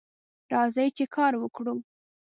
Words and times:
راځئ 0.51 0.87
چې 0.97 1.05
کار 1.15 1.33
وکړو 1.37 1.75